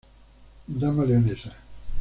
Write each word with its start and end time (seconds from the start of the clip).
Dama 0.81 1.03
leonesa. 1.05 1.53